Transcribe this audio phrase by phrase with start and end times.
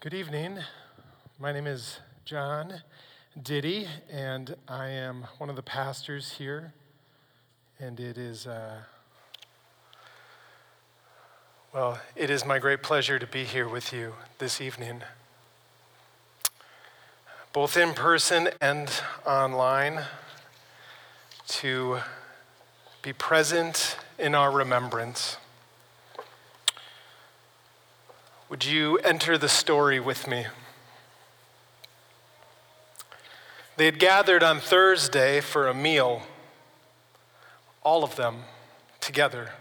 [0.00, 0.58] Good evening.
[1.38, 2.80] My name is John
[3.42, 6.72] Diddy, and I am one of the pastors here.
[7.78, 8.76] And it is, uh,
[11.74, 15.02] well, it is my great pleasure to be here with you this evening,
[17.52, 18.90] both in person and
[19.26, 20.04] online,
[21.48, 21.98] to
[23.02, 25.36] be present in our remembrance.
[28.50, 30.46] Would you enter the story with me?
[33.76, 36.22] They had gathered on Thursday for a meal,
[37.84, 38.42] all of them
[39.00, 39.52] together.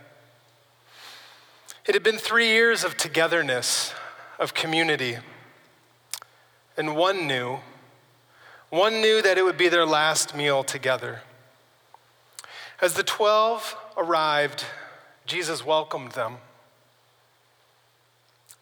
[1.85, 3.93] It had been three years of togetherness,
[4.39, 5.19] of community,
[6.75, 7.59] and one knew,
[8.71, 11.21] one knew that it would be their last meal together.
[12.81, 14.65] As the twelve arrived,
[15.27, 16.37] Jesus welcomed them.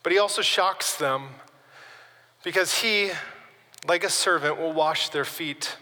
[0.08, 1.28] But he also shocks them
[2.42, 3.12] because he,
[3.86, 5.76] like a servant, will wash their feet.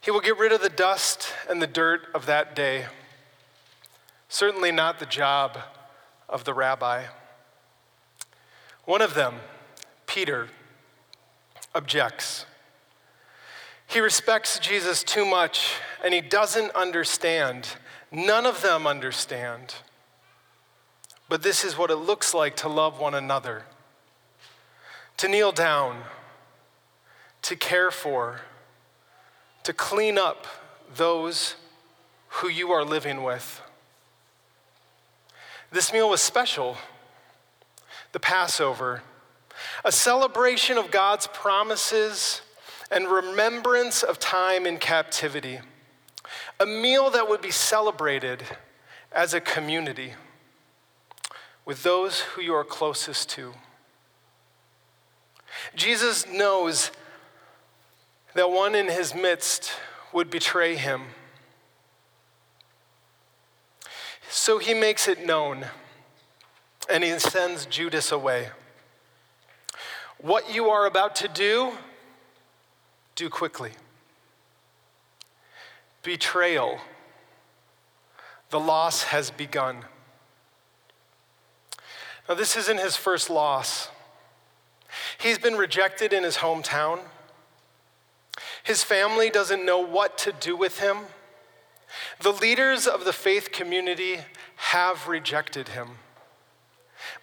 [0.00, 2.86] He will get rid of the dust and the dirt of that day.
[4.28, 5.58] Certainly not the job
[6.28, 7.06] of the rabbi.
[8.84, 9.40] One of them,
[10.06, 10.46] Peter,
[11.74, 12.46] objects.
[13.88, 15.74] He respects Jesus too much
[16.04, 17.70] and he doesn't understand.
[18.12, 19.74] None of them understand
[21.34, 23.64] but this is what it looks like to love one another
[25.16, 26.04] to kneel down,
[27.42, 28.42] to care for,
[29.64, 30.46] to clean up
[30.94, 31.56] those
[32.28, 33.60] who you are living with.
[35.72, 36.76] This meal was special,
[38.12, 39.02] the Passover,
[39.84, 42.42] a celebration of God's promises
[42.92, 45.58] and remembrance of time in captivity,
[46.60, 48.44] a meal that would be celebrated
[49.10, 50.14] as a community
[51.64, 53.54] with those who you are closest to.
[55.74, 56.90] Jesus knows
[58.34, 59.72] that one in his midst
[60.12, 61.02] would betray him.
[64.28, 65.66] So he makes it known
[66.90, 68.48] and he sends Judas away.
[70.18, 71.72] What you are about to do,
[73.14, 73.72] do quickly.
[76.02, 76.78] Betrayal.
[78.50, 79.84] The loss has begun.
[82.28, 83.88] Now, this isn't his first loss.
[85.18, 87.00] He's been rejected in his hometown.
[88.62, 90.98] His family doesn't know what to do with him.
[92.20, 94.20] The leaders of the faith community
[94.56, 95.98] have rejected him.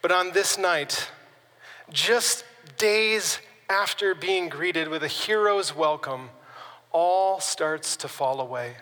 [0.02, 1.10] But on this night,
[1.90, 2.46] just
[2.78, 6.30] days after being greeted with a hero's welcome,
[6.92, 8.76] all starts to fall away.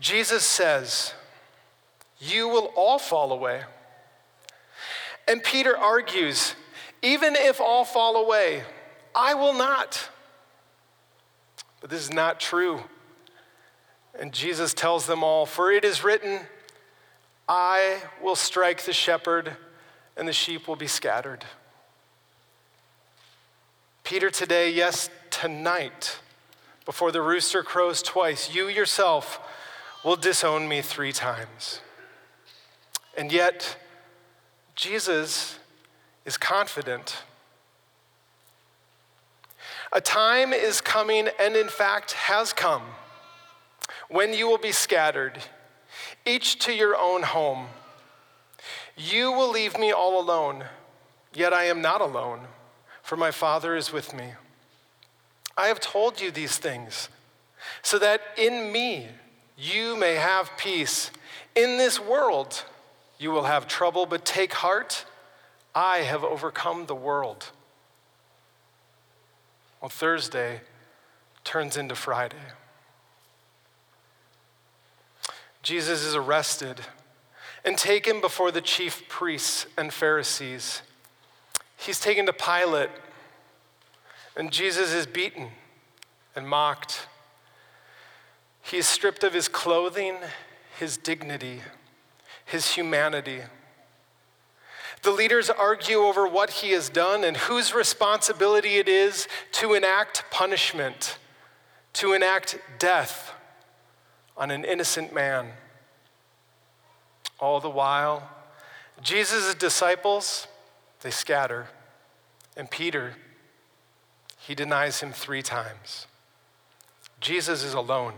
[0.00, 1.14] Jesus says,
[2.18, 3.62] You will all fall away.
[5.26, 6.54] And Peter argues,
[7.02, 8.64] even if all fall away,
[9.14, 10.10] I will not.
[11.80, 12.82] But this is not true.
[14.18, 16.40] And Jesus tells them all, For it is written,
[17.48, 19.56] I will strike the shepherd,
[20.16, 21.44] and the sheep will be scattered.
[24.02, 26.18] Peter, today, yes, tonight,
[26.84, 29.40] before the rooster crows twice, you yourself
[30.04, 31.80] will disown me three times.
[33.16, 33.76] And yet,
[34.74, 35.58] Jesus
[36.24, 37.22] is confident.
[39.92, 42.82] A time is coming, and in fact has come,
[44.08, 45.38] when you will be scattered,
[46.26, 47.66] each to your own home.
[48.96, 50.64] You will leave me all alone,
[51.32, 52.40] yet I am not alone,
[53.02, 54.32] for my Father is with me.
[55.56, 57.08] I have told you these things,
[57.82, 59.08] so that in me
[59.56, 61.12] you may have peace.
[61.54, 62.64] In this world,
[63.18, 65.04] you will have trouble, but take heart.
[65.74, 67.50] I have overcome the world.
[69.80, 70.60] Well, Thursday
[71.44, 72.36] turns into Friday.
[75.62, 76.80] Jesus is arrested
[77.64, 80.82] and taken before the chief priests and Pharisees.
[81.76, 82.90] He's taken to Pilate,
[84.36, 85.48] and Jesus is beaten
[86.36, 87.08] and mocked.
[88.62, 90.16] He is stripped of his clothing,
[90.78, 91.60] his dignity
[92.44, 93.42] his humanity.
[95.02, 100.24] The leaders argue over what he has done and whose responsibility it is to enact
[100.30, 101.18] punishment,
[101.94, 103.32] to enact death
[104.36, 105.48] on an innocent man.
[107.38, 108.30] All the while,
[109.02, 110.46] Jesus' disciples,
[111.02, 111.68] they scatter.
[112.56, 113.16] And Peter,
[114.38, 116.06] he denies him three times.
[117.20, 118.14] Jesus is alone.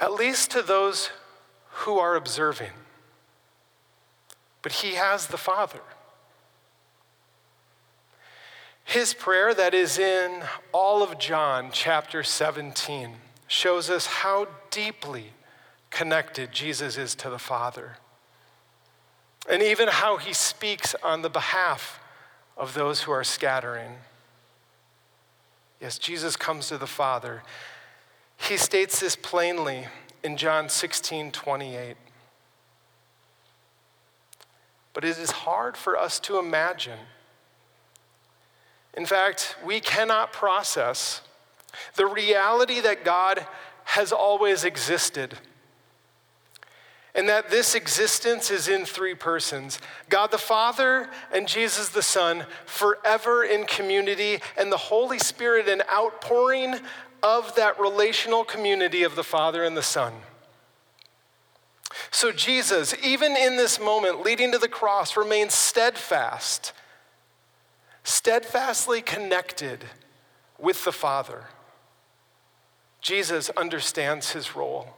[0.00, 1.10] At least to those
[1.78, 2.72] who are observing.
[4.62, 5.82] but he has the Father.
[8.82, 10.42] His prayer, that is in
[10.72, 13.16] all of John chapter 17,
[13.46, 15.32] shows us how deeply
[15.90, 17.98] connected Jesus is to the Father,
[19.50, 22.00] and even how he speaks on the behalf
[22.56, 23.96] of those who are scattering.
[25.78, 27.42] Yes, Jesus comes to the Father.
[28.38, 29.88] He states this plainly
[30.24, 31.96] in John 16 28.
[34.94, 36.98] But it is hard for us to imagine.
[38.96, 41.20] In fact, we cannot process
[41.96, 43.46] the reality that God
[43.84, 45.36] has always existed.
[47.16, 49.78] And that this existence is in three persons
[50.08, 55.82] God the Father and Jesus the Son, forever in community, and the Holy Spirit, an
[55.92, 56.76] outpouring
[57.24, 60.12] of that relational community of the Father and the Son.
[62.10, 66.74] So, Jesus, even in this moment leading to the cross, remains steadfast,
[68.02, 69.86] steadfastly connected
[70.58, 71.46] with the Father.
[73.00, 74.94] Jesus understands his role.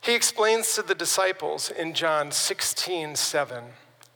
[0.00, 3.64] He explains to the disciples in John 16, 7,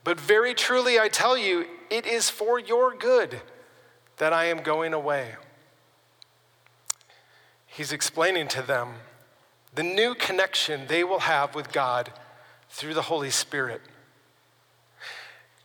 [0.03, 3.41] But very truly I tell you, it is for your good
[4.17, 5.35] that I am going away.
[7.75, 8.91] He's explaining to them
[9.75, 12.12] the new connection they will have with God
[12.71, 13.81] through the Holy Spirit.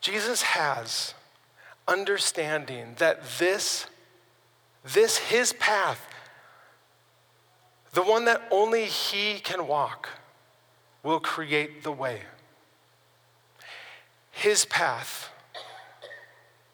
[0.01, 1.13] Jesus has
[1.87, 3.85] understanding that this,
[4.83, 6.03] this, his path,
[7.93, 10.09] the one that only he can walk,
[11.03, 12.21] will create the way.
[14.31, 15.29] His path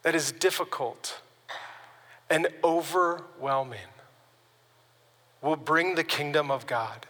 [0.03, 1.19] that is difficult
[2.29, 3.79] and overwhelming
[5.41, 7.05] will bring the kingdom of God.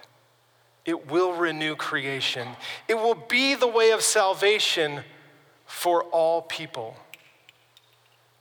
[0.86, 2.48] It will renew creation.
[2.88, 5.04] It will be the way of salvation
[5.66, 6.95] for all people.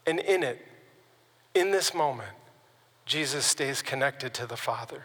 [0.07, 0.61] And in it,
[1.55, 2.33] in this moment,
[3.07, 5.05] Jesus stays connected to the Father.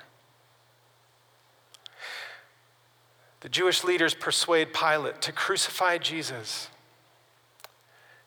[3.42, 6.70] The Jewish leaders persuade Pilate to crucify Jesus,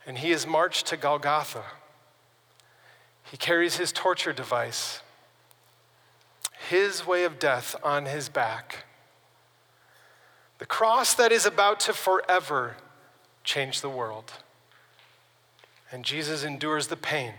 [0.06, 1.64] and he is marched to Golgotha.
[3.24, 5.00] He carries his torture device,
[6.72, 8.86] his way of death on his back.
[10.56, 12.76] The cross that is about to forever
[13.44, 14.32] change the world.
[15.90, 17.34] And Jesus endures the pain.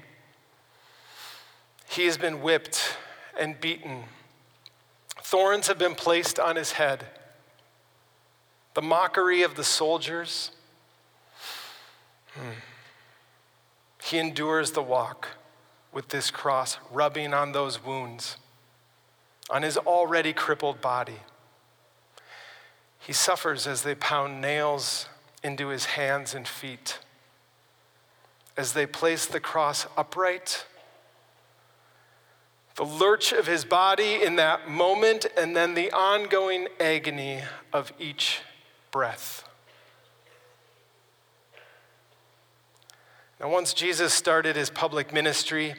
[1.89, 2.95] He has been whipped
[3.35, 4.03] and beaten.
[5.17, 7.07] Thorns have been placed on his head.
[8.75, 10.51] The mockery of the soldiers.
[12.35, 12.59] Hmm.
[14.03, 15.29] He endures the walk
[15.91, 18.37] with this cross, rubbing on those wounds,
[19.49, 21.19] on his already crippled body.
[22.99, 25.07] He suffers as they pound nails
[25.43, 26.99] into his hands and feet,
[28.55, 30.65] as they place the cross upright.
[32.75, 37.41] The lurch of his body in that moment, and then the ongoing agony
[37.71, 38.41] of each
[38.89, 39.47] breath.
[43.39, 45.75] Now, once Jesus started his public ministry,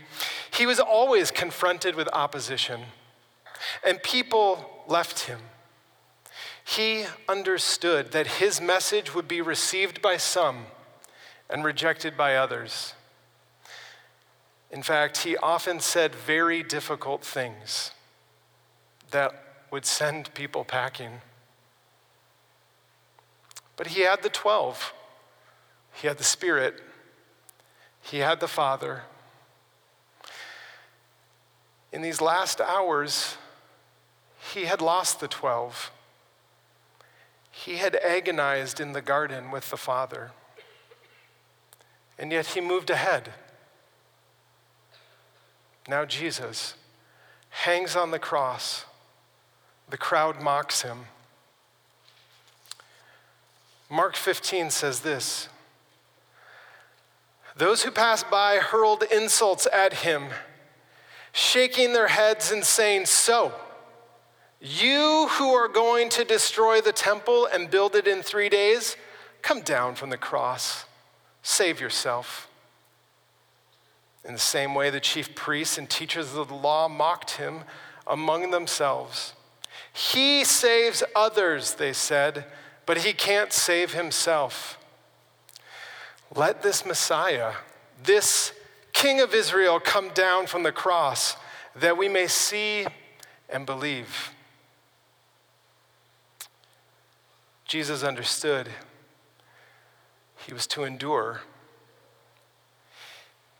[0.52, 2.82] he was always confronted with opposition,
[3.87, 5.40] and people left him.
[6.64, 10.66] He understood that his message would be received by some
[11.50, 12.94] and rejected by others.
[14.71, 17.92] In fact, he often said very difficult things
[19.11, 19.33] that
[19.71, 21.21] would send people packing.
[23.76, 24.92] But he had the 12.
[25.92, 26.80] He had the Spirit.
[28.00, 29.02] He had the Father.
[31.92, 33.37] In these last hours,
[34.52, 35.90] he had lost the 12.
[37.50, 40.32] He had agonized in the garden with the Father,
[42.18, 43.32] and yet he moved ahead.
[45.88, 46.74] Now Jesus
[47.50, 48.84] hangs on the cross.
[49.88, 51.06] The crowd mocks him.
[53.88, 55.48] Mark 15 says this
[57.56, 60.24] Those who passed by hurled insults at him,
[61.32, 63.52] shaking their heads and saying, So,
[64.64, 68.97] you who are going to destroy the temple and build it in three days,
[69.42, 70.87] come down from the cross.
[71.42, 72.49] Save yourself.
[74.25, 77.61] In the same way, the chief priests and teachers of the law mocked him
[78.06, 79.35] among themselves.
[79.92, 82.47] He saves others, they said,
[82.87, 84.78] but he can't save himself.
[86.35, 87.52] Let this Messiah,
[88.02, 88.52] this
[88.94, 91.37] King of Israel, come down from the cross
[91.76, 92.87] that we may see
[93.50, 94.34] and believe.
[97.75, 98.69] Jesus understood
[100.47, 101.40] he was to endure.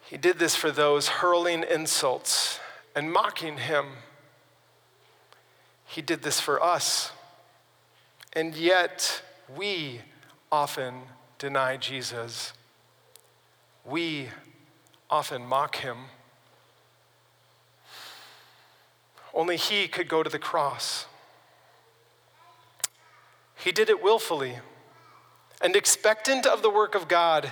[0.09, 2.61] He did this for those hurling insults
[2.95, 3.87] and mocking him.
[5.85, 7.11] He did this for us.
[8.33, 9.21] And yet,
[9.53, 10.03] we
[10.53, 10.95] often
[11.39, 12.53] deny Jesus.
[13.85, 14.29] We
[15.11, 15.97] often mock him.
[19.35, 21.07] Only he could go to the cross.
[23.65, 24.59] He did it willfully
[25.63, 27.51] and expectant of the work of God,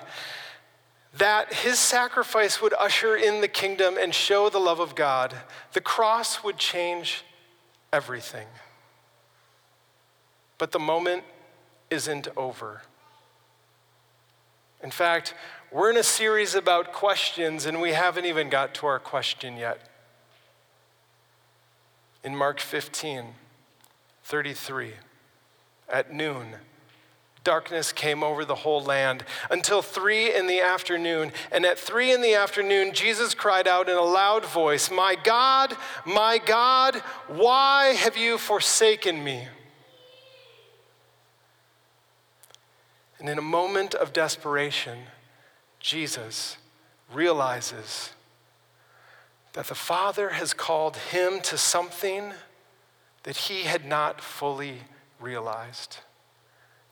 [1.17, 5.35] that his sacrifice would usher in the kingdom and show the love of God.
[5.73, 7.25] The cross would change
[7.95, 8.47] everything.
[10.59, 11.25] But the moment
[11.89, 12.83] isn't over.
[14.83, 15.33] In fact,
[15.71, 19.89] we're in a series about questions, and we haven't even got to our question yet.
[22.23, 23.29] In Mark 15,
[24.25, 24.93] 33,
[25.93, 26.57] at noon,
[27.45, 31.33] darkness came over the whole land until three in the afternoon.
[31.51, 35.77] And at three in the afternoon, Jesus cried out in a loud voice, My God,
[36.07, 36.97] my God,
[37.29, 39.47] why have you forsaken me?
[43.19, 44.99] And in a moment of desperation,
[45.79, 46.57] Jesus
[47.13, 48.11] realizes
[49.53, 52.33] that the Father has called him to something
[53.25, 54.79] that he had not fully
[55.23, 55.99] realized.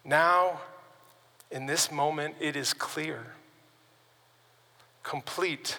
[0.04, 0.60] Now,
[1.50, 3.26] in this moment, it is clear
[5.02, 5.78] complete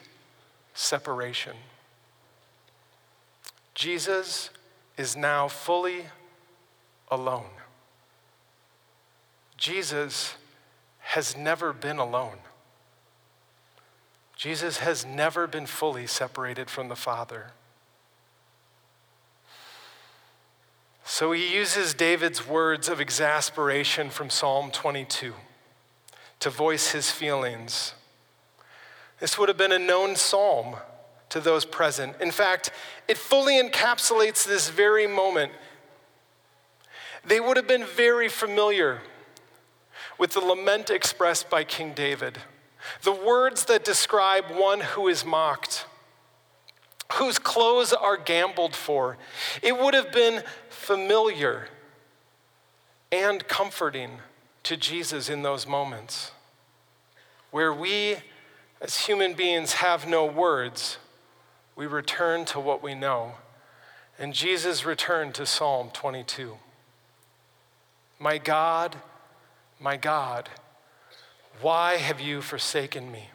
[0.74, 1.56] separation.
[3.74, 4.50] Jesus
[4.98, 6.06] is now fully
[7.10, 7.50] alone.
[9.58, 10.36] Jesus
[11.00, 12.38] has never been alone.
[14.36, 17.52] Jesus has never been fully separated from the Father.
[21.12, 25.34] So he uses David's words of exasperation from Psalm 22
[26.40, 27.94] to voice his feelings.
[29.20, 30.78] This would have been a known psalm
[31.28, 32.16] to those present.
[32.22, 32.72] In fact,
[33.10, 35.52] it fully encapsulates this very moment.
[37.26, 39.02] They would have been very familiar
[40.18, 42.38] with the lament expressed by King David,
[43.04, 45.88] the words that describe one who is mocked
[47.14, 49.18] whose clothes are gambled for.
[49.62, 51.68] It would have been familiar
[53.12, 54.20] and comforting
[54.64, 56.32] to Jesus in those moments
[57.52, 58.16] where we,
[58.80, 60.98] as human beings, have no words.
[61.76, 63.34] We return to what we know.
[64.18, 66.58] And Jesus returned to Psalm 22.
[68.20, 68.96] My God,
[69.80, 70.50] my God,
[71.60, 73.30] why have you forsaken me?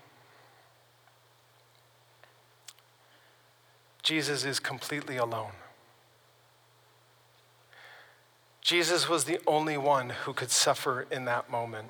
[4.06, 5.50] Jesus is completely alone.
[8.60, 11.88] Jesus was the only one who could suffer in that moment.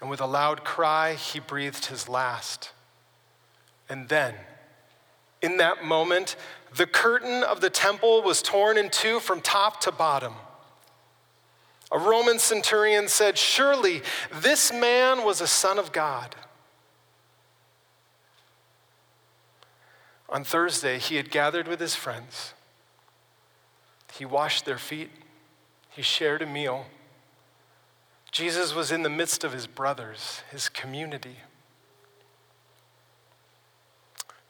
[0.00, 2.72] And with a loud cry, he breathed his last.
[3.88, 4.34] And then,
[5.40, 6.34] in that moment,
[6.76, 10.34] the curtain of the temple was torn in two from top to bottom.
[11.92, 16.34] A Roman centurion said, Surely this man was a son of God.
[20.28, 22.52] On Thursday, he had gathered with his friends.
[24.12, 25.10] He washed their feet.
[25.90, 26.86] He shared a meal.
[28.30, 31.36] Jesus was in the midst of his brothers, his community.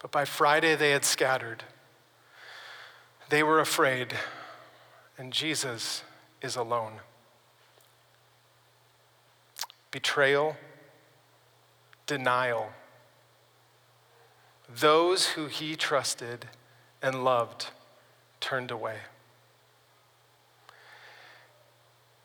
[0.00, 1.64] But by Friday, they had scattered.
[3.28, 4.14] They were afraid,
[5.16, 6.02] and Jesus
[6.42, 7.00] is alone.
[9.90, 10.56] Betrayal,
[12.06, 12.70] denial,
[14.68, 16.46] those who he trusted
[17.02, 17.68] and loved
[18.40, 18.98] turned away.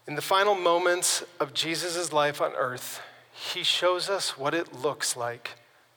[0.06, 5.16] In the final moments of Jesus' life on earth, he shows us what it looks
[5.16, 5.52] like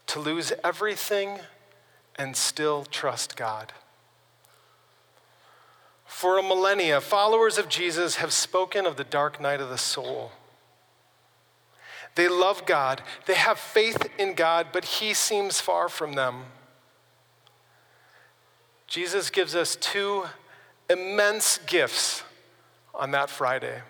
[0.07, 1.41] to lose everything
[2.15, 3.73] and still trust God.
[6.07, 10.31] For a millennia, followers of Jesus have spoken of the dark night of the soul.
[12.17, 16.45] They love God, they have faith in God, but He seems far from them.
[18.87, 20.25] Jesus gives us two
[20.89, 22.23] immense gifts
[22.95, 23.83] on that Friday.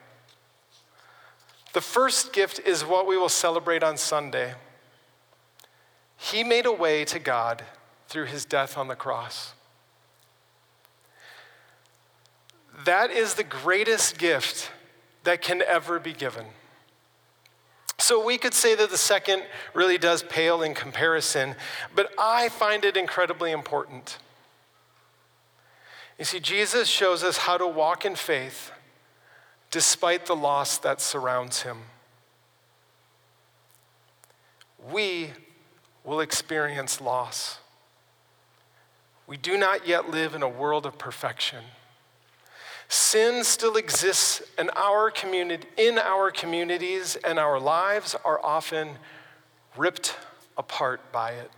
[1.72, 4.54] The first gift is what we will celebrate on Sunday.
[6.16, 7.62] He made a way to God
[8.08, 9.52] through his death on the cross.
[12.84, 14.70] That is the greatest gift
[15.24, 16.46] that can ever be given.
[18.06, 19.42] So we could say that the second
[19.74, 21.56] really does pale in comparison,
[21.92, 24.18] but I find it incredibly important.
[26.16, 28.70] You see, Jesus shows us how to walk in faith
[29.72, 31.78] despite the loss that surrounds him.
[34.92, 35.32] we
[36.04, 37.58] will experience loss.
[39.26, 41.64] We do not yet live in a world of perfection.
[42.88, 48.90] Sin still exists in our, community, in our communities, and our lives are often
[49.76, 50.16] ripped
[50.56, 51.50] apart by it.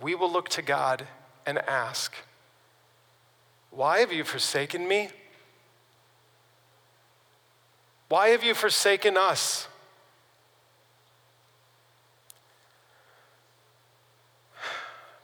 [0.00, 1.06] We will look to God
[1.44, 2.14] and ask,
[3.70, 5.10] Why have you forsaken me?
[8.08, 9.68] Why have you forsaken us?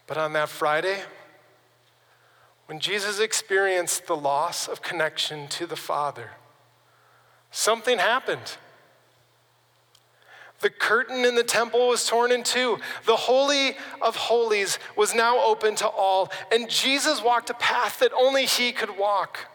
[0.07, 1.03] But on that Friday,
[2.67, 6.31] when Jesus experienced the loss of connection to the Father,
[7.51, 8.57] something happened.
[10.61, 12.79] The curtain in the temple was torn in two.
[13.05, 18.13] The Holy of Holies was now open to all, and Jesus walked a path that
[18.15, 19.51] only He could walk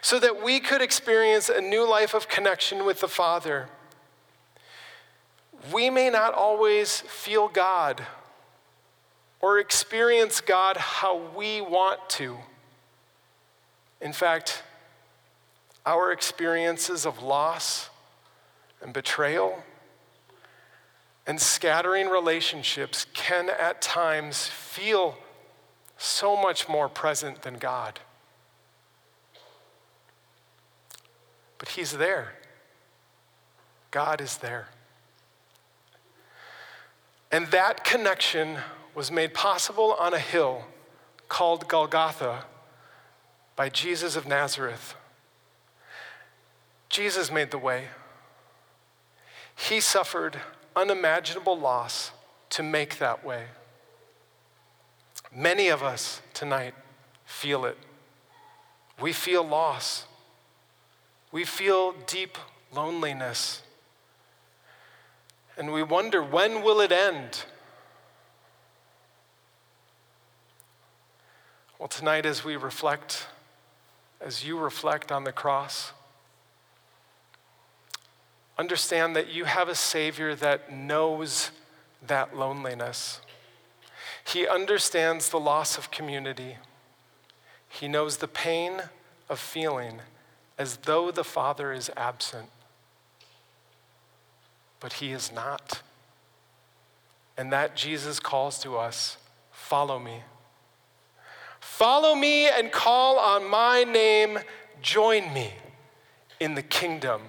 [0.00, 3.68] so that we could experience a new life of connection with the Father.
[5.72, 8.06] We may not always feel God
[9.44, 12.38] or experience God how we want to.
[14.00, 14.62] In fact,
[15.84, 17.90] our experiences of loss
[18.80, 19.62] and betrayal
[21.26, 25.18] and scattering relationships can at times feel
[25.98, 28.00] so much more present than God.
[31.58, 32.32] But He's there.
[33.90, 34.68] God is there.
[37.30, 38.56] And that connection
[38.94, 40.64] was made possible on a hill
[41.28, 42.44] called Golgotha
[43.56, 44.94] by Jesus of Nazareth.
[46.88, 47.86] Jesus made the way.
[49.56, 50.38] He suffered
[50.76, 52.12] unimaginable loss
[52.50, 53.44] to make that way.
[55.34, 56.74] Many of us tonight
[57.24, 57.78] feel it.
[59.00, 60.06] We feel loss.
[61.32, 62.38] We feel deep
[62.72, 63.62] loneliness.
[65.56, 67.44] And we wonder when will it end?
[71.84, 73.26] Well, tonight, as we reflect,
[74.18, 75.92] as you reflect on the cross,
[78.56, 81.50] understand that you have a Savior that knows
[82.06, 83.20] that loneliness.
[84.26, 86.56] He understands the loss of community.
[87.68, 88.84] He knows the pain
[89.28, 90.00] of feeling
[90.56, 92.48] as though the Father is absent.
[94.80, 95.82] But He is not.
[97.36, 99.18] And that Jesus calls to us
[99.52, 100.22] follow me.
[101.74, 104.38] Follow me and call on my name.
[104.80, 105.52] Join me
[106.38, 107.22] in the kingdom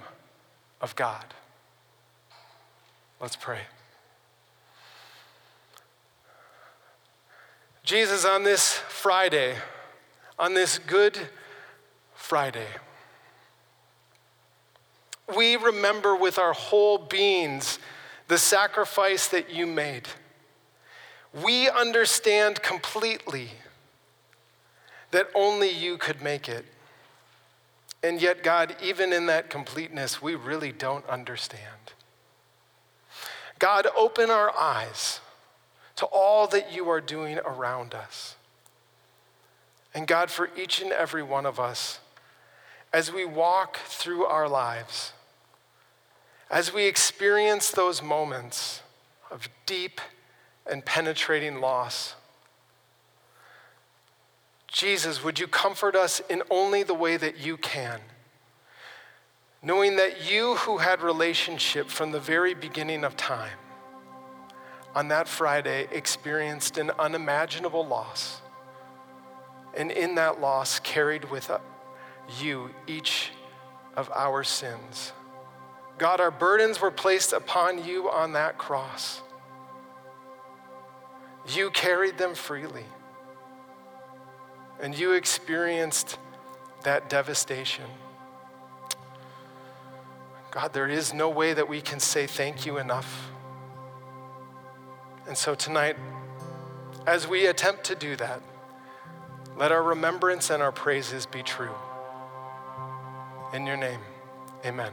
[0.80, 1.26] of God.
[3.20, 3.62] Let's pray.
[7.82, 9.56] Jesus, on this Friday,
[10.38, 11.18] on this Good
[12.14, 12.68] Friday,
[15.36, 17.80] we remember with our whole beings
[18.28, 20.08] the sacrifice that you made.
[21.34, 23.50] We understand completely
[25.16, 26.66] that only you could make it.
[28.04, 31.94] And yet, God, even in that completeness, we really don't understand.
[33.58, 35.22] God, open our eyes
[35.96, 38.36] to all that you are doing around us.
[39.94, 42.00] And God, for each and every one of us,
[42.92, 45.14] as we walk through our lives,
[46.52, 48.82] as we experience those moments
[49.32, 50.02] of deep
[50.70, 52.16] and penetrating loss,
[54.76, 58.02] Jesus, would you comfort us in only the way that you can?
[59.64, 63.58] Knowing that you, who had relationship from the very beginning of time,
[64.94, 68.42] on that Friday experienced an unimaginable loss.
[69.78, 71.50] And in that loss, carried with
[72.42, 73.32] you each
[73.96, 75.14] of our sins.
[75.98, 79.22] God, our burdens were placed upon you on that cross.
[81.48, 82.84] You carried them freely
[84.80, 86.18] and you experienced
[86.84, 87.86] that devastation.
[90.52, 93.32] God, there is no way that we can say thank you enough.
[95.28, 95.98] And so tonight,
[97.06, 98.42] as we attempt to do that,
[99.58, 101.76] let our remembrance and our praises be true.
[103.54, 104.00] In your name,
[104.66, 104.92] amen.